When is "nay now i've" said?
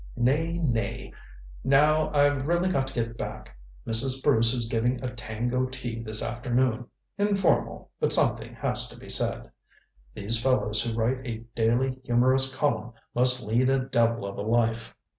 0.57-2.47